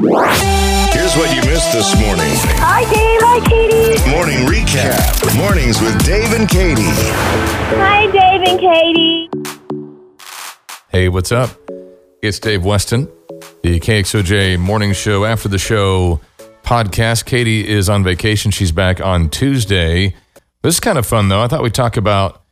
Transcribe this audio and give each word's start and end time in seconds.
Here's 0.00 1.16
what 1.16 1.34
you 1.34 1.42
missed 1.50 1.72
this 1.72 2.00
morning. 2.00 2.30
Hi, 2.60 2.84
Dave. 2.84 3.20
Hi, 3.20 3.40
Katie. 3.48 4.10
Morning 4.12 4.46
recap. 4.46 5.36
Mornings 5.36 5.80
with 5.80 6.06
Dave 6.06 6.32
and 6.34 6.48
Katie. 6.48 6.82
Hi, 7.74 8.06
Dave 8.06 8.42
and 8.48 8.60
Katie. 8.60 9.28
Hey, 10.90 11.08
what's 11.08 11.32
up? 11.32 11.50
It's 12.22 12.38
Dave 12.38 12.64
Weston, 12.64 13.08
the 13.64 13.80
KXOJ 13.80 14.60
morning 14.60 14.92
show 14.92 15.24
after 15.24 15.48
the 15.48 15.58
show 15.58 16.20
podcast. 16.62 17.24
Katie 17.24 17.66
is 17.66 17.88
on 17.88 18.04
vacation. 18.04 18.52
She's 18.52 18.70
back 18.70 19.00
on 19.00 19.28
Tuesday. 19.30 20.14
This 20.62 20.74
is 20.74 20.80
kind 20.80 20.98
of 20.98 21.06
fun, 21.06 21.28
though. 21.28 21.40
I 21.40 21.48
thought 21.48 21.64
we'd 21.64 21.74
talk 21.74 21.96
about 21.96 22.44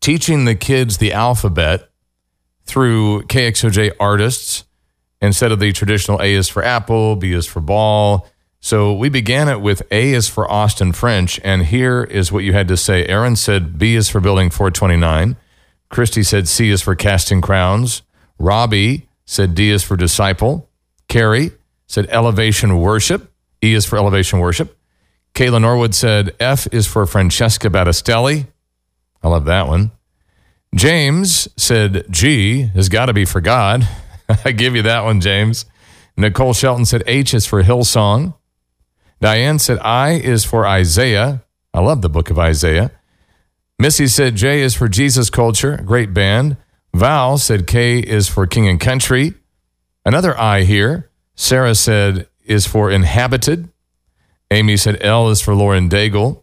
teaching 0.00 0.46
the 0.46 0.54
kids 0.54 0.96
the 0.96 1.12
alphabet 1.12 1.90
through 2.64 3.24
KXOJ 3.24 3.92
artists 4.00 4.64
instead 5.24 5.52
of 5.52 5.58
the 5.58 5.72
traditional 5.72 6.20
A 6.20 6.34
is 6.34 6.48
for 6.48 6.62
apple, 6.62 7.16
B 7.16 7.32
is 7.32 7.46
for 7.46 7.60
ball. 7.60 8.26
So 8.60 8.94
we 8.94 9.08
began 9.08 9.48
it 9.48 9.60
with 9.60 9.82
A 9.90 10.12
is 10.12 10.28
for 10.28 10.50
Austin 10.50 10.92
French. 10.92 11.38
And 11.44 11.66
here 11.66 12.04
is 12.04 12.32
what 12.32 12.44
you 12.44 12.52
had 12.52 12.68
to 12.68 12.76
say. 12.76 13.04
Aaron 13.06 13.36
said 13.36 13.78
B 13.78 13.94
is 13.94 14.08
for 14.08 14.20
building 14.20 14.50
429. 14.50 15.36
Christy 15.90 16.22
said 16.22 16.48
C 16.48 16.70
is 16.70 16.80
for 16.82 16.94
casting 16.94 17.40
crowns. 17.40 18.02
Robbie 18.38 19.08
said 19.26 19.54
D 19.54 19.70
is 19.70 19.82
for 19.82 19.96
disciple. 19.96 20.68
Carrie 21.08 21.52
said 21.86 22.06
elevation 22.08 22.80
worship. 22.80 23.30
E 23.62 23.74
is 23.74 23.84
for 23.84 23.96
elevation 23.96 24.38
worship. 24.38 24.76
Kayla 25.34 25.60
Norwood 25.60 25.94
said 25.94 26.34
F 26.40 26.66
is 26.72 26.86
for 26.86 27.06
Francesca 27.06 27.68
Battistelli. 27.68 28.46
I 29.22 29.28
love 29.28 29.44
that 29.46 29.66
one. 29.66 29.90
James 30.74 31.48
said 31.56 32.06
G 32.10 32.62
has 32.74 32.88
got 32.88 33.06
to 33.06 33.12
be 33.12 33.24
for 33.24 33.40
God. 33.40 33.86
I 34.44 34.52
give 34.52 34.74
you 34.74 34.82
that 34.82 35.04
one, 35.04 35.20
James. 35.20 35.66
Nicole 36.16 36.54
Shelton 36.54 36.84
said 36.84 37.02
H 37.06 37.34
is 37.34 37.46
for 37.46 37.62
Hillsong. 37.62 38.34
Diane 39.20 39.58
said 39.58 39.78
I 39.80 40.12
is 40.12 40.44
for 40.44 40.66
Isaiah. 40.66 41.42
I 41.72 41.80
love 41.80 42.02
the 42.02 42.08
book 42.08 42.30
of 42.30 42.38
Isaiah. 42.38 42.92
Missy 43.78 44.06
said 44.06 44.36
J 44.36 44.60
is 44.60 44.74
for 44.74 44.88
Jesus 44.88 45.30
Culture, 45.30 45.82
great 45.84 46.14
band. 46.14 46.56
Val 46.94 47.38
said 47.38 47.66
K 47.66 47.98
is 47.98 48.28
for 48.28 48.46
King 48.46 48.68
and 48.68 48.78
Country. 48.78 49.34
Another 50.04 50.38
I 50.38 50.62
here. 50.62 51.10
Sarah 51.34 51.74
said 51.74 52.28
is 52.44 52.66
for 52.66 52.90
Inhabited. 52.90 53.68
Amy 54.50 54.76
said 54.76 54.98
L 55.00 55.28
is 55.30 55.40
for 55.40 55.54
Lauren 55.54 55.88
Daigle. 55.88 56.42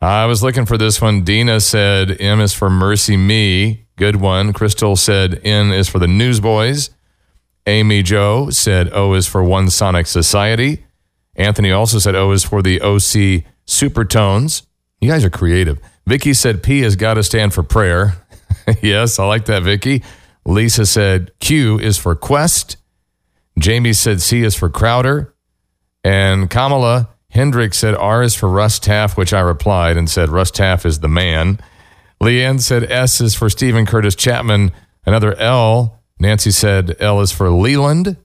I 0.00 0.24
was 0.26 0.42
looking 0.42 0.64
for 0.64 0.78
this 0.78 1.00
one. 1.00 1.22
Dina 1.22 1.60
said 1.60 2.18
M 2.20 2.40
is 2.40 2.54
for 2.54 2.70
Mercy 2.70 3.16
Me. 3.16 3.86
Good 3.96 4.16
one. 4.16 4.52
Crystal 4.52 4.96
said 4.96 5.40
N 5.44 5.70
is 5.70 5.88
for 5.88 5.98
the 5.98 6.08
Newsboys. 6.08 6.90
Amy 7.66 8.02
Joe 8.02 8.50
said 8.50 8.92
O 8.92 9.14
is 9.14 9.26
for 9.26 9.42
One 9.42 9.70
Sonic 9.70 10.06
Society. 10.06 10.84
Anthony 11.36 11.70
also 11.72 11.98
said 11.98 12.14
O 12.14 12.32
is 12.32 12.44
for 12.44 12.62
the 12.62 12.80
OC 12.80 13.44
Supertones. 13.66 14.66
You 15.00 15.10
guys 15.10 15.24
are 15.24 15.30
creative. 15.30 15.78
Vicky 16.06 16.34
said 16.34 16.62
P 16.62 16.80
has 16.80 16.96
got 16.96 17.14
to 17.14 17.22
stand 17.22 17.54
for 17.54 17.62
prayer. 17.62 18.16
yes, 18.82 19.18
I 19.18 19.26
like 19.26 19.46
that, 19.46 19.62
Vicky. 19.62 20.02
Lisa 20.44 20.86
said 20.86 21.30
Q 21.38 21.78
is 21.78 21.98
for 21.98 22.14
Quest. 22.14 22.76
Jamie 23.58 23.92
said 23.92 24.20
C 24.20 24.42
is 24.42 24.54
for 24.54 24.68
Crowder. 24.68 25.34
And 26.04 26.50
Kamala 26.50 27.10
Hendrick 27.30 27.72
said 27.72 27.94
R 27.94 28.22
is 28.22 28.34
for 28.34 28.48
Russ 28.48 28.78
Taff, 28.78 29.16
which 29.16 29.32
I 29.32 29.40
replied 29.40 29.96
and 29.96 30.10
said 30.10 30.28
Russ 30.28 30.50
Taff 30.50 30.84
is 30.84 31.00
the 31.00 31.08
man. 31.08 31.58
Leanne 32.20 32.60
said 32.60 32.90
S 32.90 33.20
is 33.20 33.34
for 33.34 33.48
Steven 33.48 33.86
Curtis 33.86 34.14
Chapman. 34.14 34.70
Another 35.06 35.34
L. 35.36 36.01
Nancy 36.22 36.52
said 36.52 36.94
L 37.00 37.20
is 37.20 37.32
for 37.32 37.48
Leeland. 37.48 38.16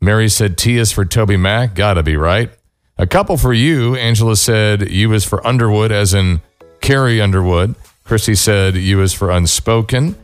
Mary 0.00 0.28
said 0.28 0.56
T 0.56 0.78
is 0.78 0.92
for 0.92 1.04
Toby 1.04 1.36
Mac. 1.36 1.74
Gotta 1.74 2.04
be 2.04 2.16
right. 2.16 2.50
A 2.96 3.06
couple 3.06 3.36
for 3.36 3.52
you. 3.52 3.96
Angela 3.96 4.36
said 4.36 4.88
U 4.88 5.12
is 5.12 5.24
for 5.24 5.44
Underwood, 5.44 5.90
as 5.90 6.14
in 6.14 6.40
Carrie 6.80 7.20
Underwood. 7.20 7.74
Christy 8.04 8.36
said 8.36 8.76
U 8.76 9.02
is 9.02 9.12
for 9.12 9.32
Unspoken. 9.32 10.14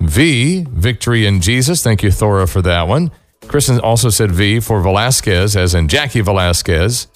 V, 0.00 0.66
Victory 0.68 1.24
in 1.24 1.40
Jesus. 1.40 1.82
Thank 1.82 2.02
you, 2.02 2.10
Thora, 2.10 2.46
for 2.46 2.60
that 2.60 2.86
one. 2.86 3.10
Kristen 3.48 3.80
also 3.80 4.10
said 4.10 4.30
V 4.30 4.60
for 4.60 4.82
Velasquez, 4.82 5.56
as 5.56 5.74
in 5.74 5.88
Jackie 5.88 6.20
Velasquez. 6.20 7.06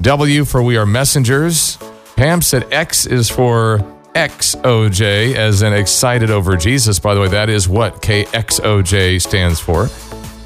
W 0.00 0.44
for 0.44 0.62
We 0.62 0.76
Are 0.76 0.86
Messengers. 0.86 1.76
Pam 2.14 2.40
said 2.40 2.72
X 2.72 3.04
is 3.04 3.28
for 3.28 3.84
XOJ, 4.14 5.34
as 5.34 5.62
in 5.62 5.72
excited 5.72 6.30
over 6.30 6.56
Jesus. 6.56 6.98
By 6.98 7.14
the 7.14 7.20
way, 7.20 7.28
that 7.28 7.48
is 7.48 7.68
what 7.68 8.02
KXOJ 8.02 9.20
stands 9.22 9.60
for. 9.60 9.88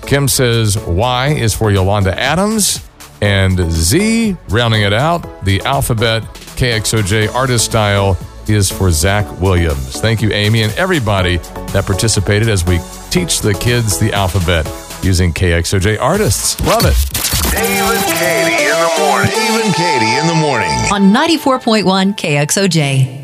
Kim 0.07 0.29
says 0.29 0.77
Y 0.79 1.29
is 1.29 1.55
for 1.55 1.71
Yolanda 1.71 2.19
Adams. 2.19 2.87
And 3.23 3.59
Z, 3.73 4.37
rounding 4.51 4.83
it 4.83 4.93
out, 4.93 5.45
the 5.45 5.63
alphabet 5.63 6.23
KXOJ 6.57 7.33
artist 7.35 7.65
style 7.65 8.19
is 8.49 8.71
for 8.71 8.91
Zach 8.91 9.25
Williams. 9.41 9.99
Thank 9.99 10.21
you, 10.21 10.31
Amy, 10.33 10.63
and 10.63 10.73
everybody 10.75 11.39
that 11.73 11.87
participated 11.87 12.49
as 12.51 12.67
we 12.67 12.79
teach 13.11 13.41
the 13.41 13.55
kids 13.55 13.99
the 13.99 14.13
alphabet 14.13 14.67
using 15.03 15.33
KXOJ 15.33 15.99
artists. 16.01 16.61
Love 16.67 16.85
it. 16.85 16.97
Dave 17.51 17.83
and 17.83 18.05
Katie 18.05 18.63
in 18.63 18.77
the 18.77 18.95
morning. 18.99 19.31
Dave 19.31 19.65
and 19.65 19.75
Katie 19.75 20.17
in 20.17 20.27
the 20.27 20.35
morning. 20.35 20.69
on 20.93 21.15
94.1 21.15 22.15
KXOJ. 22.19 23.24